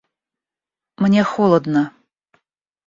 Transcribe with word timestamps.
—Мне 1.03 1.21
холодно. 1.31 1.83